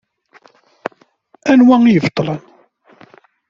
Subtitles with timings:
[1.51, 2.41] Anwa i ibeṭṭlen?